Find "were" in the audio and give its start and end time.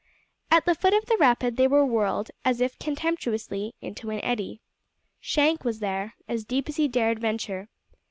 1.67-1.85